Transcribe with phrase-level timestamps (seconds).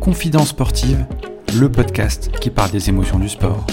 [0.00, 1.06] Confidence sportive,
[1.58, 3.66] le podcast qui parle des émotions du sport.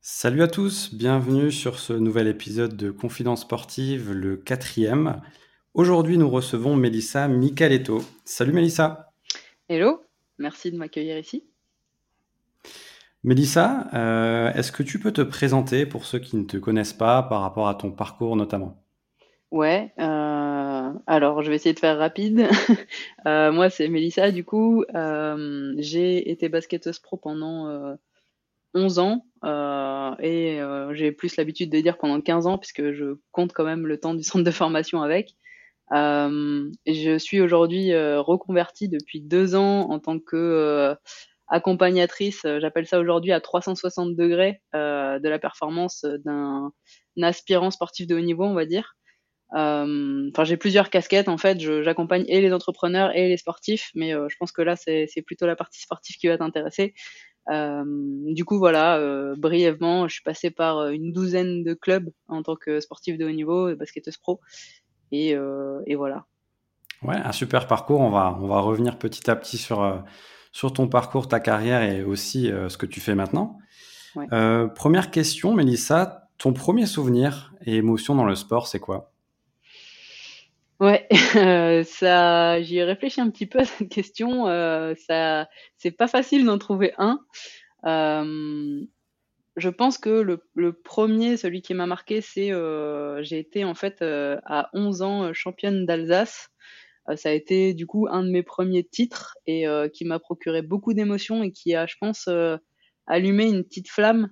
[0.00, 5.20] Salut à tous, bienvenue sur ce nouvel épisode de Confidence sportive, le quatrième.
[5.74, 8.04] Aujourd'hui, nous recevons Mélissa Micaletto.
[8.24, 9.12] Salut Mélissa.
[9.68, 10.04] Hello,
[10.38, 11.51] merci de m'accueillir ici.
[13.24, 17.22] Mélissa, euh, est-ce que tu peux te présenter pour ceux qui ne te connaissent pas
[17.22, 18.84] par rapport à ton parcours notamment?
[19.52, 22.48] Ouais, euh, alors je vais essayer de faire rapide.
[23.26, 24.84] Euh, moi, c'est Mélissa, du coup.
[24.92, 27.96] j'ai été basketteuse pro pendant
[28.74, 29.24] 11 ans
[30.20, 30.60] et
[30.92, 34.14] j'ai plus l'habitude de dire pendant 15 ans puisque je compte quand même le temps
[34.14, 35.36] du centre de formation avec.
[35.92, 40.96] Je suis aujourd'hui reconvertie depuis deux ans en tant que
[41.52, 46.72] accompagnatrice, j'appelle ça aujourd'hui à 360 degrés de la performance d'un
[47.20, 48.96] aspirant sportif de haut niveau, on va dire.
[49.54, 51.60] Enfin, j'ai plusieurs casquettes en fait.
[51.60, 55.56] J'accompagne et les entrepreneurs et les sportifs, mais je pense que là c'est plutôt la
[55.56, 56.94] partie sportive qui va t'intéresser.
[57.50, 57.84] Euh,
[58.26, 62.42] du coup, voilà, euh, brièvement, je suis passé par euh, une douzaine de clubs en
[62.42, 64.40] tant que sportif de haut niveau, basketteuse pro,
[65.10, 65.36] et,
[65.86, 66.24] et voilà.
[67.02, 68.00] Ouais, un super parcours.
[68.00, 70.02] On va, on va revenir petit à petit sur,
[70.52, 73.58] sur ton parcours, ta carrière et aussi ce que tu fais maintenant.
[74.74, 79.12] première question, Mélissa, ton premier souvenir et émotion dans le sport, c'est quoi?
[80.82, 81.06] Ouais,
[81.84, 84.48] ça, j'y ai réfléchi un petit peu à cette question.
[84.48, 87.20] Euh, ça, c'est pas facile d'en trouver un.
[87.86, 88.80] Euh,
[89.54, 93.74] je pense que le, le, premier, celui qui m'a marqué, c'est euh, j'ai été en
[93.74, 96.50] fait euh, à 11 ans championne d'Alsace.
[97.16, 100.94] Ça a été du coup un de mes premiers titres et qui m'a procuré beaucoup
[100.94, 102.28] d'émotions et qui a, je pense,
[103.06, 104.30] allumé une petite flamme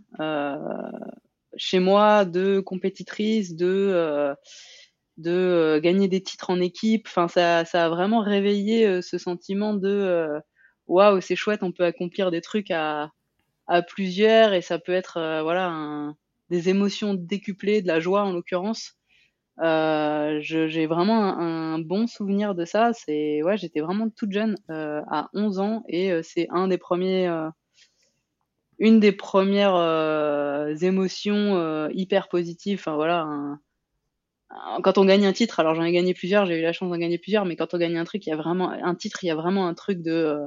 [1.57, 4.37] chez moi de compétitrice, de
[5.27, 7.07] euh, gagner des titres en équipe.
[7.09, 10.41] Enfin, ça, ça a vraiment réveillé euh, ce sentiment de euh,
[10.87, 13.11] waouh, c'est chouette, on peut accomplir des trucs à,
[13.67, 16.13] à plusieurs et ça peut être voilà
[16.51, 18.97] des émotions décuplées, de la joie en l'occurrence.
[19.61, 22.93] J'ai vraiment un, bon souvenir de ça.
[22.93, 27.29] C'est ouais, j'étais vraiment toute jeune à 11 ans et c'est un des premiers
[28.79, 29.77] une des premières
[30.83, 32.81] émotions hyper positives.
[32.81, 33.27] Enfin voilà,
[34.83, 36.99] quand on gagne un titre, alors j'en ai gagné plusieurs, j'ai eu la chance d'en
[36.99, 39.29] gagner plusieurs, mais quand on gagne un truc, il y a vraiment un titre, il
[39.29, 40.47] y a vraiment un truc de euh,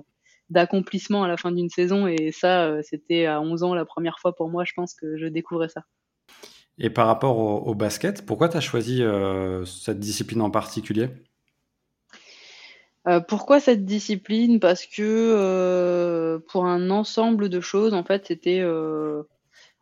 [0.49, 4.19] d'accomplissement à la fin d'une saison et ça euh, c'était à 11 ans la première
[4.19, 5.83] fois pour moi, je pense que je découvrais ça.
[6.79, 11.09] Et par rapport au, basket, pourquoi tu as choisi euh, cette discipline en particulier?
[13.27, 14.61] Pourquoi cette discipline?
[14.61, 18.63] Parce que pour un ensemble de choses, en fait, c'était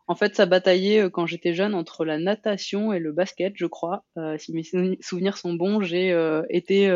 [0.08, 3.66] en fait, ça bataillait euh, quand j'étais jeune entre la natation et le basket, je
[3.66, 4.04] crois.
[4.18, 4.62] Euh, si mes
[5.00, 6.90] souvenirs sont bons, j'ai euh, été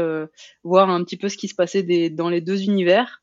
[0.65, 3.23] voir un petit peu ce qui se passait dans les deux univers.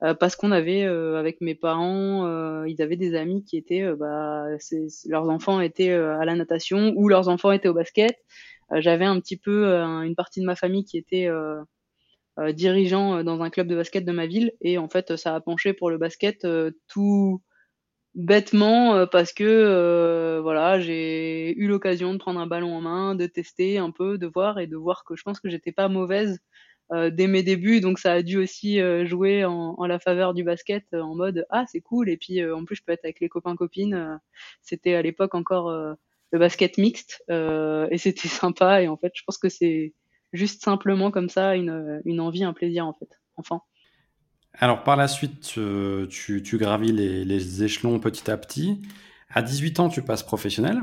[0.00, 4.46] Parce qu'on avait avec mes parents, ils avaient des amis qui étaient, bah,
[5.06, 8.16] leurs enfants étaient à la natation ou leurs enfants étaient au basket.
[8.72, 11.28] J'avais un petit peu une partie de ma famille qui était
[12.52, 15.72] dirigeant dans un club de basket de ma ville et en fait ça a penché
[15.72, 16.46] pour le basket
[16.86, 17.42] tout
[18.18, 23.14] bêtement euh, parce que euh, voilà j'ai eu l'occasion de prendre un ballon en main
[23.14, 25.88] de tester un peu de voir et de voir que je pense que j'étais pas
[25.88, 26.38] mauvaise euh,
[26.90, 27.80] dès mes débuts.
[27.80, 31.64] Donc ça a dû aussi jouer en, en, la faveur du basket en mode ah
[31.70, 32.08] c'est cool.
[32.08, 34.18] Et puis en plus je peux être avec les copains copines
[34.62, 37.22] c'était à l'époque encore le basket mixte.
[37.28, 38.82] Et c'était sympa.
[38.82, 39.92] Et en fait je pense que c'est
[40.32, 43.64] juste simplement comme ça une, une envie un plaisir en fait enfant.
[44.54, 48.80] Alors par la suite, euh, tu, gravis les, échelons petit à petit.
[49.30, 50.82] À 18 ans, tu passes professionnel.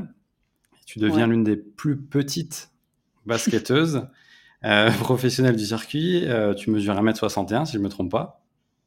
[0.86, 2.70] Tu deviens l'une des plus petites
[3.26, 4.06] basketteuses
[4.64, 6.24] euh, professionnelles du circuit.
[6.26, 8.42] Euh, tu mesures 1m61 si je ne me trompe pas.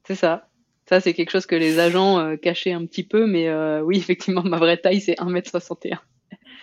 [0.06, 0.48] C'est ça.
[0.88, 3.52] Ça, c'est quelque chose que les agents cachaient un petit peu, mais
[3.82, 6.00] oui, effectivement, ma vraie taille, c'est 1m61.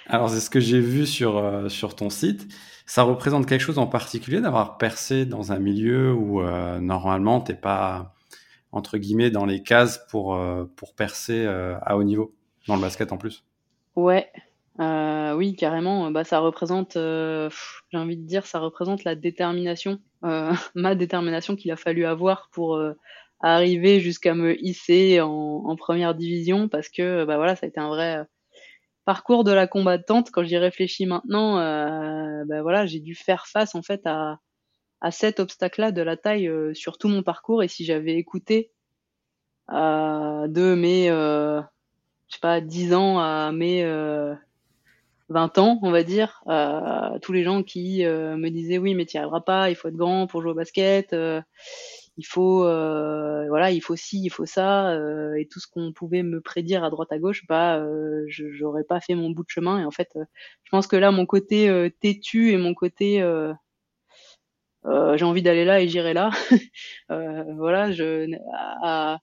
[0.08, 2.49] Alors, c'est ce que j'ai vu sur, sur ton site.
[2.87, 6.43] Ça représente quelque chose en particulier d'avoir percé dans un milieu où
[6.81, 8.17] normalement, tu n'es pas
[8.76, 12.35] entre guillemets, dans les cases pour, euh, pour percer euh, à haut niveau,
[12.69, 13.44] dans le basket en plus?
[13.97, 14.31] Ouais,
[14.81, 16.11] euh, oui, carrément.
[16.11, 20.00] Bah, ça représente, j'ai envie de dire, ça représente la détermination,
[20.75, 22.81] ma détermination qu'il a fallu avoir pour
[23.40, 27.88] arriver jusqu'à me hisser en, première division, parce que bah voilà, ça a été un
[27.88, 28.25] vrai
[29.05, 30.31] parcours de la combattante.
[30.31, 31.56] Quand j'y réfléchis maintenant,
[32.46, 34.40] bah voilà, j'ai dû faire face en fait à
[35.00, 37.62] à cet obstacle-là de la taille euh, sur tout mon parcours.
[37.62, 38.73] Et si j'avais écouté
[39.69, 41.62] de mes, je
[42.28, 43.84] sais pas, 10 ans à mes
[45.28, 46.43] 20 ans, on va dire,
[47.23, 49.96] tous les gens qui me disaient oui, mais tu n'y arriveras pas, il faut être
[49.96, 51.14] grand pour jouer au basket,
[52.17, 54.96] il faut, voilà, il faut ci, il faut ça,
[55.38, 57.84] et tout ce qu'on pouvait me prédire à droite à gauche, bah,
[58.28, 59.81] je j'aurais pas fait mon bout de chemin.
[59.81, 63.23] Et en fait, je pense que là, mon côté têtu et mon côté
[65.14, 66.31] j'ai envie d'aller là et j'irai là,
[67.08, 68.31] voilà, je,
[68.82, 69.19] a,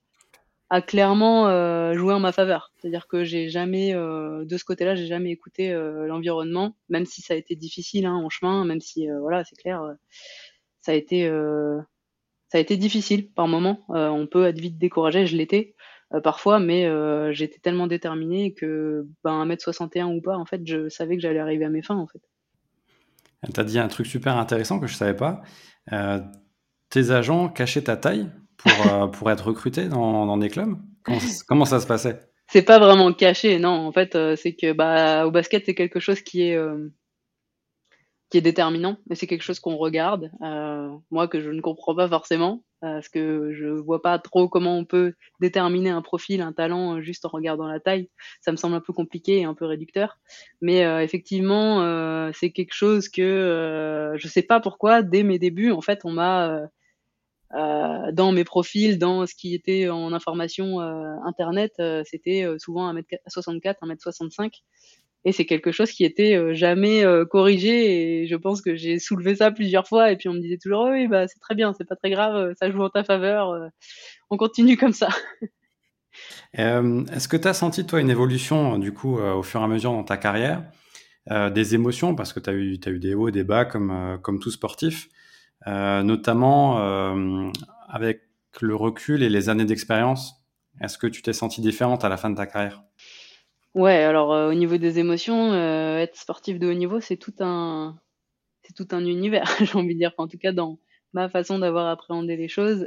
[0.70, 2.72] a clairement euh, joué en ma faveur.
[2.76, 7.22] C'est-à-dire que j'ai jamais, euh, de ce côté-là, j'ai jamais écouté euh, l'environnement, même si
[7.22, 9.82] ça a été difficile hein, en chemin, même si, voilà, c'est clair,
[10.80, 13.84] ça a été, difficile par moments.
[13.88, 15.74] on peut être vite découragé, je l'étais
[16.22, 16.88] parfois, mais
[17.32, 21.64] j'étais tellement déterminé que, ben, 1m61 ou pas, en fait, je savais que j'allais arriver
[21.64, 22.20] à mes fins, en fait.
[23.52, 25.42] Tu as dit un truc super intéressant que je savais pas.
[26.90, 28.30] tes agents cachaient ta taille?
[28.64, 30.76] Pour, euh, pour être recruté dans, des clubs?
[31.46, 32.20] Comment, ça se passait?
[32.48, 33.86] C'est pas vraiment caché, non.
[33.86, 36.88] En fait, euh, c'est que bah, au basket, c'est quelque chose qui est, euh,
[38.30, 40.30] qui est déterminant, mais c'est quelque chose qu'on regarde.
[41.10, 44.84] moi, que je ne comprends pas forcément, parce que je vois pas trop comment on
[44.84, 48.10] peut déterminer un profil, un talent, juste en regardant la taille.
[48.40, 50.18] Ça me semble un peu compliqué et un peu réducteur.
[50.60, 56.00] Mais effectivement, c'est quelque chose que je sais pas pourquoi, dès mes débuts, en fait,
[56.04, 56.68] on m'a
[58.12, 63.76] dans mes profils, dans ce qui était en information euh, internet, euh, c'était souvent 1m64,
[63.82, 64.62] 1m65.
[65.26, 68.22] Et c'est quelque chose qui était jamais corrigé.
[68.22, 70.12] Et je pense que j'ai soulevé ça plusieurs fois.
[70.12, 72.52] Et puis on me disait toujours, oui, bah, c'est très bien, c'est pas très grave,
[72.60, 73.70] ça joue en ta faveur.
[74.28, 75.08] on continue comme ça.
[76.52, 79.92] Est-ce que tu as senti, toi, une évolution, du coup, au fur et à mesure
[79.92, 80.62] dans ta carrière
[81.30, 85.08] Des émotions, parce que tu as eu, des hauts des bas comme tout sportif.
[85.66, 87.50] Euh, notamment euh,
[87.88, 88.22] avec
[88.60, 90.34] le recul et les années d'expérience.
[90.80, 92.82] Est-ce que tu t'es senti différente à la fin de ta carrière?
[93.74, 97.96] Ouais, alors euh, au niveau des émotions, être sportif de haut niveau, c'est tout un,
[98.62, 100.12] c'est tout un univers, j'ai envie de dire.
[100.18, 100.78] en tout cas, dans
[101.12, 102.86] ma façon d'avoir appréhendé les choses.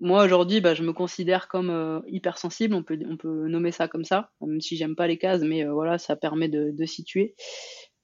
[0.00, 2.74] moi aujourd'hui, bah, je me considère comme hypersensible.
[2.74, 5.64] On peut, on peut nommer ça comme ça, même si j'aime pas les cases, mais
[5.64, 7.34] voilà, ça permet de situer.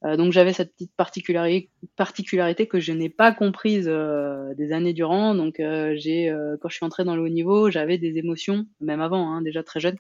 [0.04, 5.34] Euh, donc j'avais cette petite particularité, que je n'ai pas comprise euh, des années durant.
[5.34, 9.00] Donc euh, j'ai, quand je suis entrée dans le haut niveau, j'avais des émotions, même
[9.00, 9.96] avant, hein, déjà très jeune,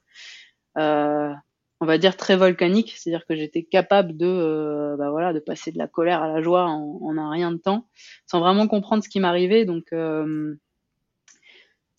[1.82, 5.78] on va dire très volcaniques, c'est-à-dire que j'étais capable de, bah voilà, de passer de
[5.78, 7.88] la colère à la joie en, en un rien de temps,
[8.26, 9.64] sans vraiment comprendre ce qui m'arrivait.
[9.64, 9.86] Donc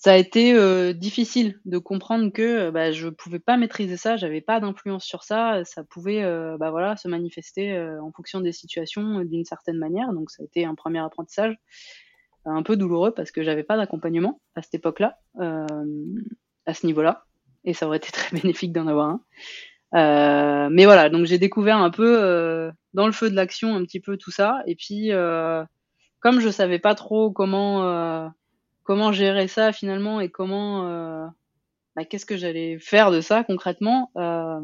[0.03, 4.17] ça a été euh, difficile de comprendre que euh, bah, je pouvais pas maîtriser ça,
[4.17, 8.51] j'avais pas d'influence sur ça, ça pouvait euh, bah, voilà, se manifester en fonction des
[8.51, 10.11] situations d'une certaine manière.
[10.11, 11.55] Donc ça a été un premier apprentissage
[12.45, 17.25] un peu douloureux parce que j'avais pas d'accompagnement à cette époque-là, à ce niveau-là,
[17.63, 19.19] et ça aurait été très bénéfique d'en avoir
[19.93, 20.69] un.
[20.71, 24.17] mais voilà, donc j'ai découvert un peu dans le feu de l'action un petit peu
[24.17, 25.11] tout ça, et puis
[26.21, 28.31] comme je savais pas trop comment
[28.91, 31.25] comment gérer ça finalement et comment euh,
[31.95, 34.59] bah, qu'est-ce que j'allais faire de ça concrètement euh,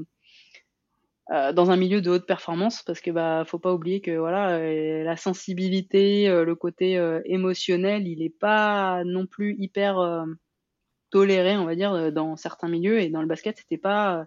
[1.32, 2.84] euh, dans un milieu de haute performance?
[2.84, 8.38] Parce que bah faut pas oublier que voilà la sensibilité le côté émotionnel il est
[8.38, 10.26] pas non plus hyper
[11.10, 14.26] toléré on va dire dans certains milieux et dans le basket c'était pas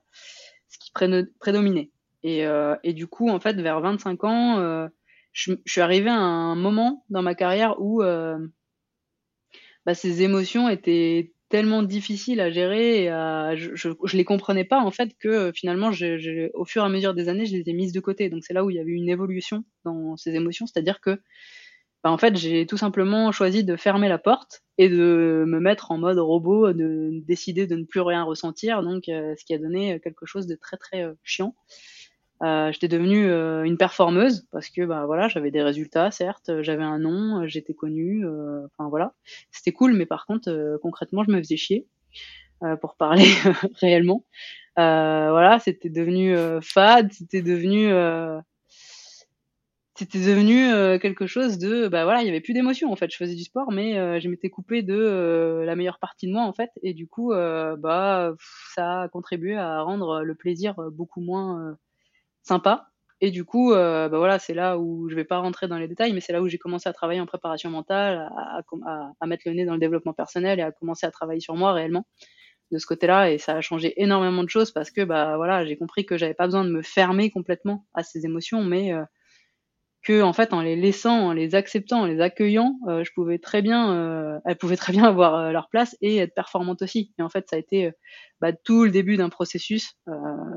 [0.70, 0.92] ce qui
[1.40, 1.90] prédominait.
[2.22, 4.88] Et, du coup en fait vers 25 ans
[5.32, 8.02] je, suis arrivé à un moment dans ma carrière où
[9.86, 13.08] bah, ces émotions étaient tellement difficiles à gérer et
[13.56, 17.28] je, les comprenais pas en fait que finalement je, au fur et à mesure des
[17.28, 18.30] années je les ai mises de côté.
[18.30, 20.66] Donc c'est là où il y avait une évolution dans ces émotions.
[20.66, 21.20] C'est-à-dire que
[22.04, 25.90] bah, en fait j'ai tout simplement choisi de fermer la porte et de me mettre
[25.90, 28.82] en mode robot de décider de ne plus rien ressentir.
[28.82, 31.56] Donc euh, ce qui a donné quelque chose de très très euh, chiant
[32.42, 36.82] euh, j'étais devenue euh, une performeuse parce que bah voilà j'avais des résultats certes j'avais
[36.82, 39.12] un nom j'étais connue euh, enfin voilà.
[39.50, 41.86] C'était cool mais par contre concrètement je me faisais chier
[42.80, 43.24] pour parler
[43.80, 44.24] réellement.
[44.76, 47.90] Voilà c'était devenu fade c'était devenu
[49.94, 53.10] c'était devenu quelque chose de bah voilà il y avait plus d'émotion en fait.
[53.10, 56.54] Je faisais du sport mais je m'étais coupée de la meilleure partie de moi en
[56.54, 56.70] fait.
[56.82, 58.32] Et du coup bah
[58.74, 61.76] ça a contribué à rendre le plaisir beaucoup moins
[63.22, 65.88] Et du coup, euh, bah voilà, c'est là où je vais pas rentrer dans les
[65.88, 68.62] détails, mais c'est là où j'ai commencé à travailler en préparation mentale, à,
[69.20, 71.72] à, mettre le nez dans le développement personnel et à commencer à travailler sur moi
[71.72, 72.06] réellement
[72.72, 73.30] de ce côté-là.
[73.30, 76.34] Et ça a changé énormément de choses parce que bah voilà, j'ai compris que j'avais
[76.34, 79.04] pas besoin de me fermer complètement à ces émotions, mais euh,
[80.02, 83.38] que en fait en les laissant, en les acceptant, en les accueillant, euh, je pouvais
[83.38, 87.12] très bien, euh, elles pouvaient très bien avoir leur place et être performantes aussi.
[87.18, 87.90] Et en fait, ça a été
[88.40, 89.94] bah, tout le début d'un processus,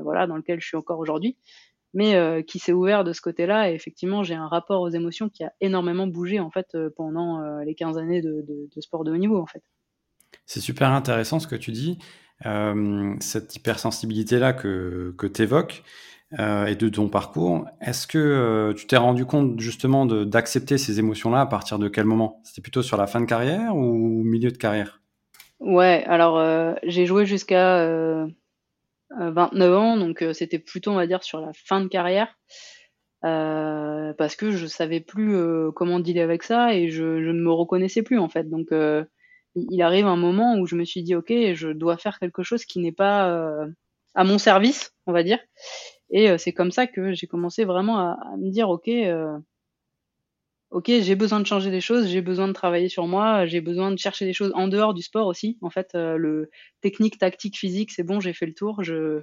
[0.02, 1.36] voilà, dans lequel je suis encore aujourd'hui,
[1.94, 3.70] mais qui s'est ouvert de ce côté-là.
[3.70, 7.74] Et effectivement, j'ai un rapport aux émotions qui a énormément bougé en fait pendant les
[7.74, 9.62] 15 années de, de, sport de haut niveau en fait.
[10.44, 11.98] C'est super intéressant ce que tu dis,
[13.20, 15.84] cette hypersensibilité-là que, que tu évoques.
[16.40, 17.64] Euh, et de ton parcours.
[17.80, 22.06] Est-ce que euh, tu t'es rendu compte justement d'accepter ces émotions-là à partir de quel
[22.06, 22.40] moment?
[22.42, 25.00] C'était plutôt sur la fin de carrière ou milieu de carrière?
[25.60, 27.86] Ouais, alors euh, j'ai joué jusqu'à
[29.18, 32.36] 29 ans, donc c'était plutôt, on va dire, sur la fin de carrière.
[33.22, 35.36] parce que je savais plus
[35.74, 38.48] comment dealer avec ça et je, ne me reconnaissais plus en fait.
[38.50, 38.68] Donc
[39.54, 42.64] il arrive un moment où je me suis dit ok, je dois faire quelque chose
[42.64, 43.66] qui n'est pas
[44.14, 45.38] à mon service, on va dire.
[46.10, 49.36] Et euh, c'est comme ça que j'ai commencé vraiment à, me dire, ok, euh,
[50.74, 53.90] ok, j'ai besoin de changer des choses, j'ai besoin de travailler sur moi, j'ai besoin
[53.90, 55.58] de chercher des choses en dehors du sport aussi.
[55.62, 56.50] En fait, euh, le
[56.82, 59.22] technique, tactique, physique, c'est bon, j'ai fait le tour, je,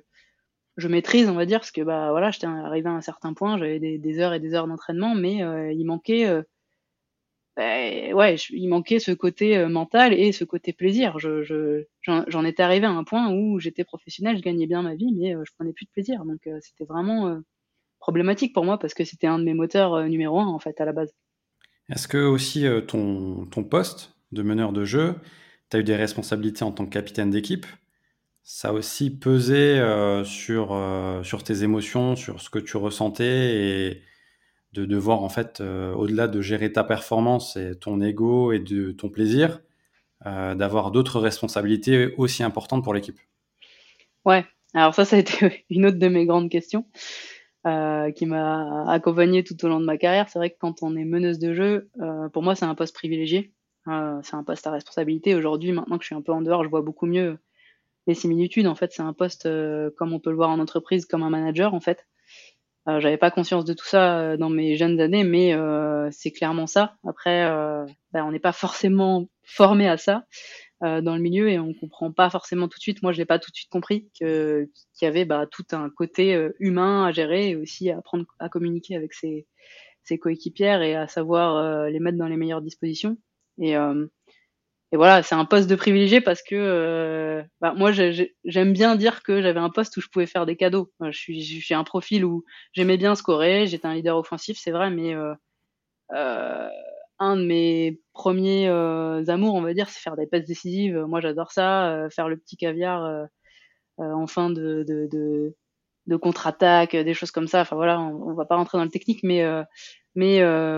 [0.77, 3.58] je maîtrise, on va dire, parce que bah voilà, j'étais arrivé à un certain point,
[3.58, 5.39] j'avais des, heures et des heures d'entraînement, mais
[5.75, 6.43] il manquait
[7.58, 11.20] ben, ouais, il manquait ce côté euh, mental et ce côté plaisir.
[11.20, 14.96] Je, je, j'en, étais arrivé à un point où j'étais professionnel, je gagnais bien ma
[14.96, 16.24] vie, mais euh, je prenais plus de plaisir.
[16.25, 17.39] Donc euh, c'était vraiment
[18.00, 20.86] problématique pour moi parce que c'était un de mes moteurs numéro un en fait à
[20.86, 21.13] la base.
[21.91, 25.15] Est-ce que aussi ton, ton poste de meneur de jeu,
[25.69, 27.65] tu as eu des responsabilités en tant que capitaine d'équipe?
[28.43, 29.79] Ça a aussi pesé
[30.24, 30.79] sur,
[31.24, 34.01] sur tes émotions, sur ce que tu ressentais et,
[34.74, 38.91] de devoir en fait, euh, au-delà de gérer ta performance et ton ego et de
[38.91, 39.60] ton plaisir,
[40.25, 43.19] euh, d'avoir d'autres responsabilités aussi importantes pour l'équipe?
[44.24, 46.86] Ouais, alors ça, ça a été une autre de mes grandes questions
[47.68, 50.30] euh, qui m'a accompagnée tout au long de ma carrière.
[50.30, 51.89] C'est vrai que quand on est meneuse de jeu,
[52.34, 53.53] pour moi, c'est un poste privilégié.
[53.86, 55.36] c'est un poste à responsabilité.
[55.36, 57.38] Aujourd'hui, maintenant que je suis un peu en dehors, je vois beaucoup mieux
[58.08, 58.68] les similitudes.
[58.68, 59.48] En fait, c'est un poste,
[59.98, 62.06] comme on peut le voir en entreprise, comme un manager, en fait.
[62.88, 66.32] Euh, j'avais pas conscience de tout ça euh, dans mes jeunes années, mais euh, c'est
[66.32, 66.96] clairement ça.
[67.08, 67.48] Après,
[68.12, 70.25] ben, on n'est pas forcément formé à ça
[70.82, 73.04] dans le milieu et on comprend pas forcément tout de suite.
[73.04, 75.90] Moi, je l'ai pas tout de suite compris que qu'il y avait bah, tout un
[75.90, 79.46] côté humain à gérer et aussi à apprendre à communiquer avec ses,
[80.04, 83.18] ses coéquipières et à savoir les mettre dans les meilleures dispositions.
[83.60, 83.78] Et
[84.94, 89.24] et voilà, c'est un poste de privilégié parce que euh, bah, moi j'aime bien dire
[89.24, 90.92] que j'avais un poste où je pouvais faire des cadeaux.
[91.02, 94.90] Je suis, suis un profil où j'aimais bien scorer, j'étais un leader offensif, c'est vrai,
[94.90, 95.34] mais euh,
[96.14, 96.68] euh,
[97.22, 100.98] un de mes premiers euh, amours, on va dire, c'est faire des passes décisives.
[101.08, 103.25] Moi j'adore ça, euh, faire le petit caviar euh,
[104.00, 105.54] en fin de,
[106.20, 107.62] contre-attaque, des choses comme ça.
[107.62, 109.44] Enfin voilà, on, on, va pas rentrer dans le technique, mais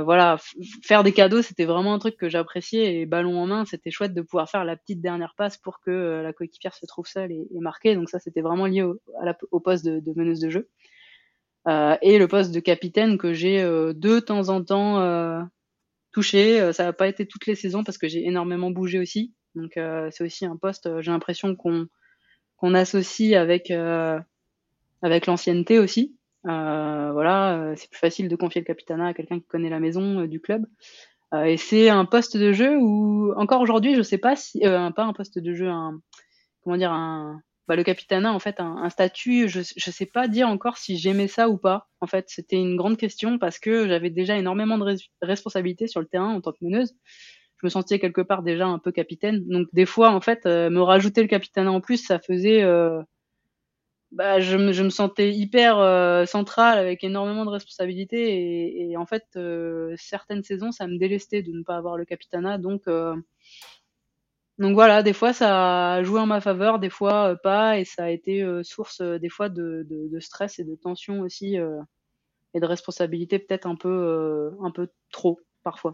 [0.04, 0.38] voilà,
[0.84, 2.98] faire des cadeaux, c'était vraiment un truc que j'appréciais.
[2.98, 6.22] Et ballon en main, c'était chouette de pouvoir faire la petite dernière passe pour que
[6.22, 7.96] la coéquipière se trouve seule et, marquée.
[7.96, 10.70] Donc ça, c'était vraiment lié au, poste de, de, meneuse de jeu.
[12.02, 15.48] Et le poste de capitaine que j'ai de temps en temps
[16.14, 16.72] touché.
[16.74, 19.34] Ça n'a pas été toutes les saisons parce que j'ai énormément bougé aussi.
[19.56, 21.88] Donc c'est aussi un poste, j'ai l'impression qu'on
[22.58, 23.72] qu'on associe avec
[25.04, 26.16] avec l'ancienneté aussi.
[26.46, 29.80] Euh, voilà, euh, c'est plus facile de confier le capitana à quelqu'un qui connaît la
[29.80, 30.66] maison euh, du club.
[31.46, 35.14] et c'est un poste de jeu où, encore aujourd'hui, je sais pas si, pas un
[35.14, 36.00] poste de jeu, un,
[36.64, 40.48] comment dire, un, bah, le capitana, en fait, un, statut, je, je sais pas dire
[40.50, 41.90] encore si j'aimais ça ou pas.
[42.02, 46.08] En fait, c'était une grande question parce que j'avais déjà énormément de responsabilités sur le
[46.08, 46.94] terrain en tant que meneuse.
[47.62, 49.44] Je me sentais quelque part déjà un peu capitaine.
[49.48, 53.02] Donc, des fois, en fait, me rajouter le capitana en plus, ça faisait, euh,
[54.14, 59.26] bah, je, me, sentais hyper euh, centrale avec énormément de responsabilités et, et en fait
[59.36, 63.16] euh, certaines saisons ça me délestait de ne pas avoir le capitana donc euh,
[64.60, 67.86] donc voilà des fois ça a joué en ma faveur des fois euh, pas et
[67.86, 71.22] ça a été euh, source euh, des fois de, de, de, stress et de tension
[71.22, 75.94] aussi et de responsabilité peut-être un peu un peu trop parfois.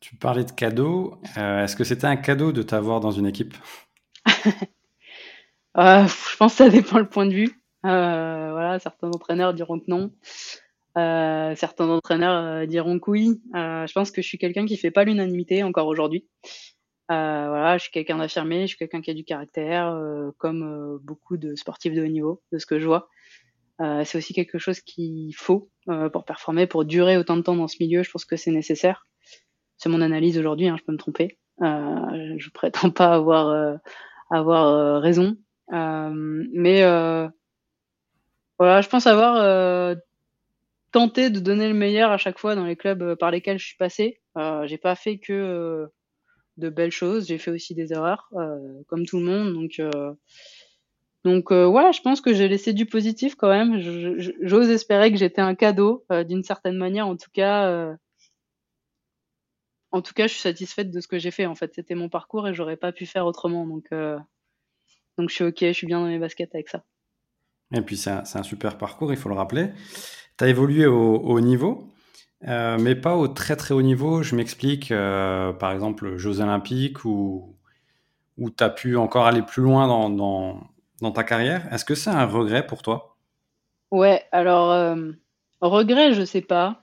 [0.00, 1.20] Tu parlais de cadeau.
[1.36, 3.54] Est-ce que c'était un cadeau de t'avoir dans une équipe?
[5.76, 7.62] Je pense que ça dépend le point de vue.
[7.82, 10.12] Voilà, certains entraîneurs diront que non.
[10.96, 13.42] Certains entraîneurs diront que oui.
[13.54, 16.26] Je pense que je suis quelqu'un qui fait pas l'unanimité encore aujourd'hui.
[17.08, 19.94] Voilà, je suis quelqu'un d'affirmé, je suis quelqu'un qui a du caractère,
[20.38, 23.08] comme beaucoup de sportifs de haut niveau, de ce que je vois.
[23.78, 25.68] c'est aussi quelque chose qu'il faut
[26.12, 28.02] pour performer, pour durer autant de temps dans ce milieu.
[28.02, 29.06] Je pense que c'est nécessaire.
[29.76, 31.38] C'est mon analyse aujourd'hui, hein, je peux me tromper.
[31.60, 33.78] je prétends pas avoir
[34.30, 35.36] avoir raison,
[35.72, 37.28] euh, mais euh,
[38.58, 39.94] voilà, je pense avoir euh,
[40.90, 43.76] tenté de donner le meilleur à chaque fois dans les clubs par lesquels je suis
[43.76, 44.20] passé.
[44.36, 45.88] Euh, j'ai pas fait que
[46.56, 48.30] de belles choses, j'ai fait aussi des erreurs,
[48.86, 49.52] comme tout le monde.
[49.54, 49.80] Donc,
[51.24, 53.78] donc ouais, je pense que j'ai laissé du positif quand même.
[54.42, 57.30] J'ose espérer que j'étais un cadeau d'une certaine manière, en tout
[60.14, 61.46] cas je suis satisfaite de ce que j'ai fait.
[61.46, 63.66] En fait, c'était mon parcours et j'aurais pas pu faire autrement.
[63.66, 64.18] Donc, euh,
[65.18, 66.84] donc je suis ok, je suis bien dans mes baskets avec ça.
[67.74, 69.70] Et puis c'est un, super parcours, il faut le rappeler.
[70.36, 71.91] Tu as évolué au niveau,
[72.48, 74.22] euh, mais pas au très très haut niveau.
[74.22, 77.56] Je m'explique, euh, par exemple, Jeux Olympiques ou
[78.38, 81.72] où tu as pu encore aller plus loin dans, ta carrière.
[81.72, 83.16] Est-ce que c'est un regret pour toi?
[83.90, 84.96] Ouais, alors,
[85.60, 86.82] regret, je sais pas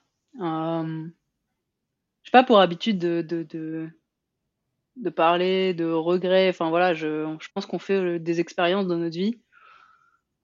[2.30, 3.90] j'ai pas pour habitude de,
[5.16, 6.50] parler de regrets.
[6.50, 9.40] Enfin voilà, je, je pense qu'on fait euh, des expériences dans notre vie,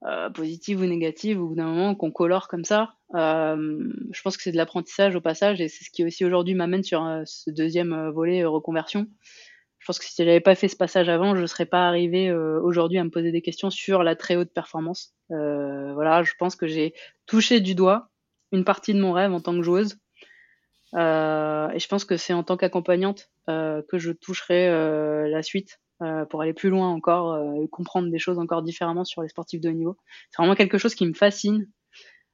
[0.06, 2.94] euh, positives ou négatives, au bout d'un moment qu'on colore comme ça.
[3.16, 6.54] Euh, je pense que c'est de l'apprentissage au passage et c'est ce qui aussi aujourd'hui
[6.54, 9.08] m'amène sur euh, ce deuxième euh, volet reconversion.
[9.80, 12.98] Je pense que si j'avais pas fait ce passage avant, je serais pas arrivé aujourd'hui
[12.98, 15.14] à me poser des questions sur la très haute performance.
[15.30, 16.96] voilà, je pense que j'ai
[17.28, 18.10] touché du doigt
[18.52, 20.00] une partie de mon rêve en tant que joueuse
[20.96, 25.44] euh, et je pense que c'est en tant qu'accompagnante euh, que je toucherai euh, la
[25.44, 25.80] suite
[26.30, 29.70] pour aller plus loin encore et comprendre des choses encore différemment sur les sportifs de
[29.70, 29.96] haut niveau.
[30.30, 31.70] C'est vraiment quelque chose qui me fascine.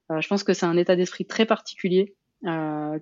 [0.09, 2.15] je pense que c'est un état d'esprit très particulier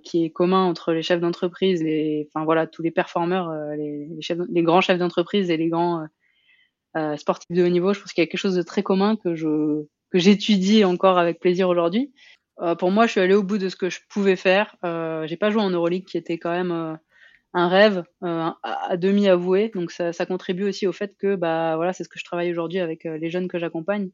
[0.03, 4.09] qui est commun entre les chefs d'entreprise, les, enfin voilà, tous les performeurs, les,
[4.49, 6.05] les, grands chefs d'entreprise et les grands
[7.15, 7.93] sportifs de haut niveau.
[7.93, 11.17] Je pense qu'il y a quelque chose de très commun que je que j'étudie encore
[11.17, 12.11] avec plaisir aujourd'hui.
[12.61, 14.75] Euh, pour moi, je suis allé au bout de ce que je pouvais faire.
[14.83, 16.93] Euh, j'ai pas joué en Euroleague, qui était quand même euh,
[17.53, 19.71] un rêve à, demi avoué.
[19.73, 22.79] Donc ça, contribue aussi au fait que bah voilà, c'est ce que je travaille aujourd'hui
[22.79, 24.09] avec les jeunes que j'accompagne.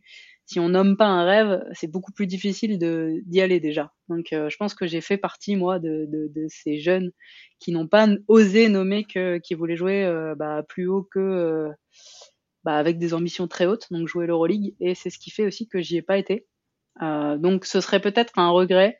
[0.45, 3.91] Si on nomme pas un rêve, c'est beaucoup plus difficile de d'y aller déjà.
[4.09, 7.11] Donc je pense que j'ai fait partie moi de, de, de ces jeunes
[7.59, 11.67] qui n'ont pas osé nommer que qui voulaient jouer bah, plus haut que
[12.63, 14.75] bah, avec des ambitions très hautes, donc jouer l'Euroleague.
[14.79, 16.45] Et c'est ce qui fait aussi que j'y ai pas été.
[17.01, 18.99] Euh, donc ce serait peut-être un regret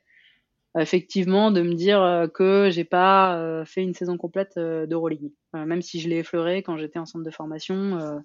[0.78, 5.32] effectivement de me dire euh, que j'ai pas euh, fait une saison complète d'Euroleague.
[5.54, 8.22] même si je l'ai effleuré quand j'étais en centre de formation,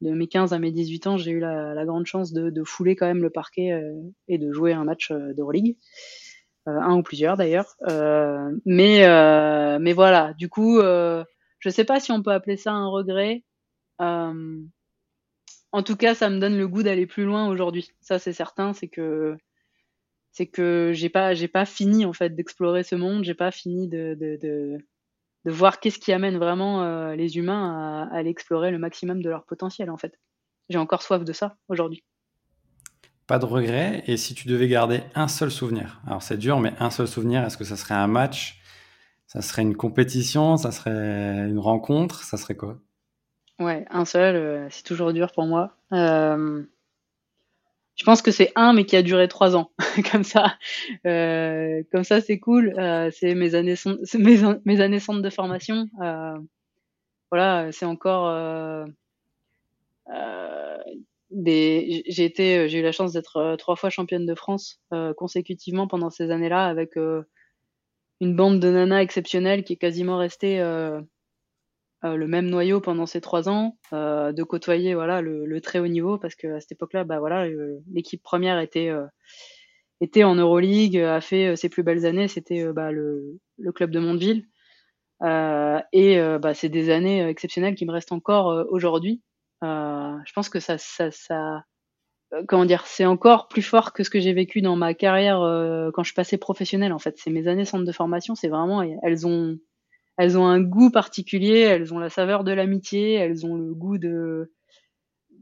[0.00, 2.64] de mes 15 à mes 18 ans, j'ai eu la, la, grande chance de, de,
[2.64, 3.80] fouler quand même le parquet
[4.28, 5.76] et de jouer un match d'Euroleague.
[6.66, 7.76] un ou plusieurs d'ailleurs.
[8.64, 9.06] mais,
[9.78, 13.44] mais voilà, du coup, je sais pas si on peut appeler ça un regret.
[15.74, 17.90] En tout cas, ça me donne le goût d'aller plus loin aujourd'hui.
[18.00, 19.36] Ça, c'est certain, c'est que
[20.30, 23.88] c'est que j'ai pas j'ai pas fini en fait d'explorer ce monde, j'ai pas fini
[23.88, 24.78] de, de, de,
[25.50, 29.44] voir qu'est-ce qui amène vraiment euh, les humains à, à explorer le maximum de leur
[29.46, 30.16] potentiel en fait.
[30.68, 32.04] J'ai encore soif de ça aujourd'hui.
[33.26, 34.04] Pas de regret.
[34.06, 37.42] Et si tu devais garder un seul souvenir, alors c'est dur, mais un seul souvenir,
[37.42, 38.60] est-ce que ça serait un match,
[39.26, 42.78] ça serait une compétition, ça serait une rencontre, ça serait quoi?
[43.60, 45.76] Ouais, un seul, euh, c'est toujours dur pour moi.
[45.92, 46.64] Euh,
[47.94, 49.70] je pense que c'est un, mais qui a duré trois ans.
[50.10, 50.56] comme ça,
[51.06, 52.74] euh, comme ça, c'est cool.
[53.12, 53.74] C'est mes années,
[54.14, 55.88] mes, mes années centre de formation.
[57.30, 58.86] Voilà, c'est encore
[61.30, 62.02] des.
[62.08, 64.80] J'ai été, j'ai eu la chance d'être trois fois championne de France
[65.16, 70.58] consécutivement pendant ces années-là, avec une bande de nanas exceptionnelle qui est quasiment restée
[72.04, 75.86] euh, le même noyau pendant ces trois ans, euh, de côtoyer voilà le, très haut
[75.86, 77.46] niveau parce que à cette époque-là, bah voilà,
[77.90, 79.06] l'équipe première était euh,
[80.00, 84.00] était en Euroleague, a fait ses plus belles années, c'était bah, le, le, club de
[84.00, 84.44] Mondeville.
[85.22, 89.22] et bah, c'est des années exceptionnelles qui me restent encore aujourd'hui.
[89.62, 91.64] je pense que ça, ça,
[92.48, 95.38] comment dire, c'est encore plus fort que ce que j'ai vécu dans ma carrière
[95.94, 96.92] quand je suis passée professionnelle.
[96.92, 99.58] En fait, c'est mes années centre de formation, c'est vraiment, elles ont,
[100.16, 103.98] elles ont un goût particulier, elles ont la saveur de l'amitié, elles ont le goût
[103.98, 104.50] de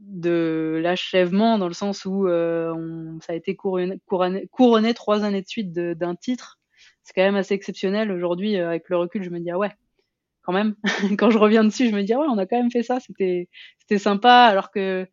[0.05, 5.47] de l'achèvement dans le sens où euh, on, ça a été couronné, trois années de
[5.47, 6.59] suite d'un titre.
[7.03, 8.57] C'est quand même assez exceptionnel aujourd'hui.
[8.57, 9.71] Euh, avec le recul, je me dis ah ouais,
[10.43, 10.75] quand même.
[11.19, 12.99] quand je reviens dessus, je me dis ah ouais, on a quand même fait ça.
[12.99, 14.45] C'était c'était sympa.
[14.45, 15.07] Alors que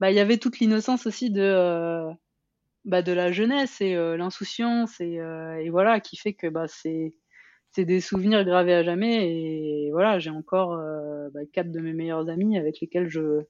[0.00, 2.10] bah il y avait toute l'innocence aussi de euh,
[2.84, 5.18] bah, de la jeunesse et euh, l'insouciance et,
[5.62, 7.14] et voilà qui fait que bah c'est
[7.76, 9.30] c'est des souvenirs gravés à jamais.
[9.30, 13.42] Et voilà, j'ai encore euh, bah, quatre de mes meilleurs amis avec lesquels je,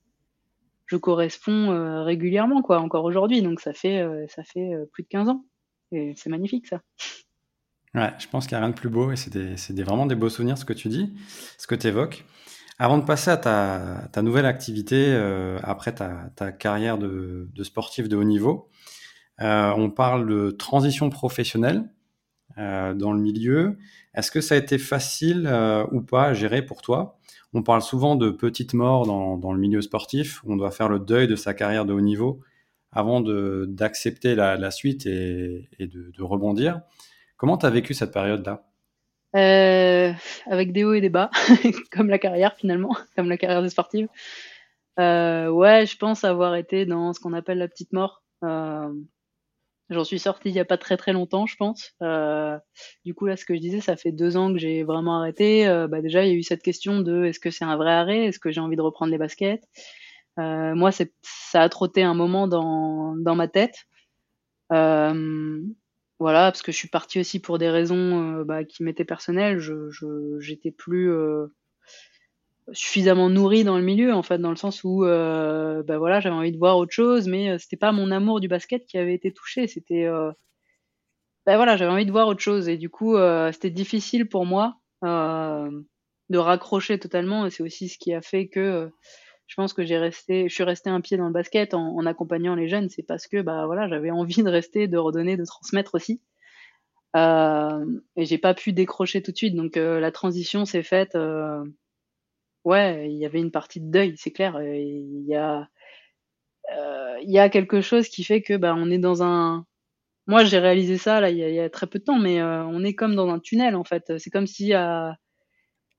[0.86, 3.40] je corresponds euh, régulièrement, quoi, encore aujourd'hui.
[3.40, 5.44] Donc ça fait, euh, ça fait plus de 15 ans.
[5.92, 6.80] Et c'est magnifique, ça.
[7.94, 10.16] Ouais, je pense qu'il n'y a rien de plus beau et c'est des, vraiment des
[10.16, 11.14] beaux souvenirs ce que tu dis,
[11.56, 12.24] ce que tu évoques.
[12.78, 15.14] Avant de passer à ta, ta nouvelle activité,
[15.62, 18.68] après ta, ta carrière de, de, sportif de haut niveau,
[19.38, 21.88] on parle de transition professionnelle
[22.56, 23.76] dans le milieu.
[24.14, 25.46] Est-ce que ça a été facile
[25.92, 27.18] ou pas à gérer pour toi?
[27.56, 30.42] On parle souvent de petites morts dans, le milieu sportif.
[30.46, 32.42] On doit faire le deuil de sa carrière de haut niveau
[32.92, 36.82] avant d'accepter la, suite et, de, rebondir.
[37.38, 38.66] Comment tu as vécu cette période-là?
[39.36, 40.12] Euh,
[40.50, 41.30] Avec des hauts et des bas,
[41.92, 44.08] comme la carrière finalement, comme la carrière des sportives.
[44.98, 48.22] Euh, ouais, je pense avoir été dans ce qu'on appelle la petite mort.
[48.44, 48.92] Euh,
[49.88, 51.92] J'en suis sortie il n'y a pas très très longtemps, je pense.
[52.02, 52.58] Euh,
[53.04, 55.66] du coup, là, ce que je disais, ça fait deux ans que j'ai vraiment arrêté.
[55.68, 57.92] Euh, bah, déjà, il y a eu cette question de est-ce que c'est un vrai
[57.92, 58.24] arrêt?
[58.26, 59.62] Est-ce que j'ai envie de reprendre les baskets?
[60.40, 63.86] Euh, Moi, ça a trotté un moment dans, dans ma tête.
[66.18, 69.58] Voilà, parce que je suis partie aussi pour des raisons bah, qui m'étaient personnelles.
[69.58, 69.90] Je
[70.40, 71.10] j'étais plus
[72.72, 76.34] suffisamment nourrie dans le milieu, en fait, dans le sens où euh, bah, voilà, j'avais
[76.34, 79.32] envie de voir autre chose, mais c'était pas mon amour du basket qui avait été
[79.32, 79.66] touché.
[79.66, 80.08] C'était
[81.46, 83.16] bah, voilà, j'avais envie de voir autre chose et du coup,
[83.52, 87.46] c'était difficile pour moi de raccrocher totalement.
[87.46, 88.90] Et c'est aussi ce qui a fait que
[89.46, 92.54] je pense que j'ai resté, je suis resté un pied dans le basket en, accompagnant
[92.54, 92.88] les jeunes.
[92.88, 96.20] C'est parce que bah voilà, j'avais envie de rester, de redonner, de transmettre aussi.
[97.14, 97.84] Euh,
[98.16, 99.54] et j'ai pas pu décrocher tout de suite.
[99.54, 101.16] Donc euh, la transition s'est faite.
[102.66, 104.60] Euh, ouais, il y avait une partie de deuil, c'est clair.
[104.62, 105.68] Il y a,
[106.76, 109.66] euh, il y a quelque chose qui fait que bah on est dans un.
[110.26, 112.94] Moi, j'ai réalisé ça là il y, a, très peu de temps, mais on est
[112.94, 114.18] comme dans un tunnel en fait.
[114.18, 115.16] C'est comme si à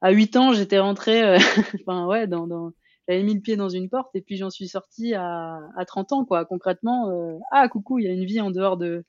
[0.02, 1.38] à 8 ans j'étais rentré,
[1.88, 2.74] enfin ouais, dans, dans
[3.08, 6.12] j'avais mis le pied dans une porte et puis j'en suis sortie à, à 30
[6.12, 6.46] ans, quoi.
[6.46, 9.06] Concrètement, euh, ah coucou, il y a une vie en dehors de,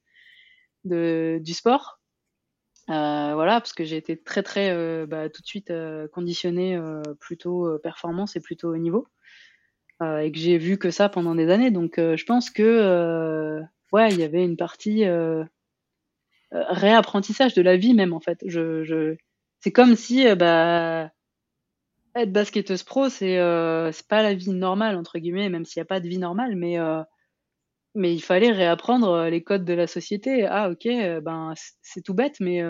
[0.84, 2.00] de du sport.
[2.90, 6.77] Euh, voilà, parce que j'ai été très très euh, bah, tout de suite euh, conditionnée
[6.77, 9.07] euh, plutôt performance et plutôt haut niveau,
[10.01, 11.70] et que j'ai vu que ça pendant des années.
[11.70, 13.61] Donc je pense que
[13.92, 15.05] ouais, il y avait une partie
[16.53, 18.38] réapprentissage de la vie même en fait.
[18.46, 19.16] Je, je...
[19.61, 21.11] c'est comme si bah
[22.14, 25.83] être basketteuse pro, c'est euh, c'est pas la vie normale entre guillemets, même s'il n'y
[25.83, 27.03] a pas de vie normale, mais euh,
[27.94, 30.46] mais il fallait réapprendre euh, les codes de la société.
[30.46, 30.87] Ah ok,
[31.22, 32.61] ben c'est tout bête, mais